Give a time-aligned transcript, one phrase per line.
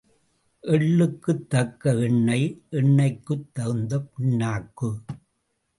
[0.63, 2.47] எள்ளுக்குத் தக்க எண்ணெய்,
[2.71, 4.89] எண்ணெய்க்குத் தகுந்த பிண்ணாக்கு.